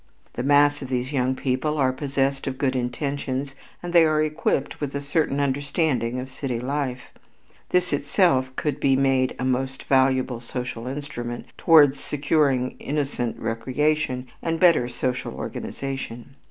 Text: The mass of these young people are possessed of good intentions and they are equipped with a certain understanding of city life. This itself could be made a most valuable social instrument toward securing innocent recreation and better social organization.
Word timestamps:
The 0.33 0.41
mass 0.41 0.81
of 0.81 0.89
these 0.89 1.11
young 1.11 1.35
people 1.35 1.77
are 1.77 1.93
possessed 1.93 2.47
of 2.47 2.57
good 2.57 2.75
intentions 2.75 3.53
and 3.83 3.93
they 3.93 4.03
are 4.03 4.19
equipped 4.19 4.81
with 4.81 4.95
a 4.95 4.99
certain 4.99 5.39
understanding 5.39 6.19
of 6.19 6.31
city 6.31 6.59
life. 6.59 7.11
This 7.69 7.93
itself 7.93 8.51
could 8.55 8.79
be 8.79 8.95
made 8.95 9.35
a 9.37 9.45
most 9.45 9.83
valuable 9.83 10.39
social 10.39 10.87
instrument 10.87 11.45
toward 11.55 11.95
securing 11.95 12.71
innocent 12.79 13.37
recreation 13.37 14.25
and 14.41 14.59
better 14.59 14.87
social 14.87 15.35
organization. 15.35 16.35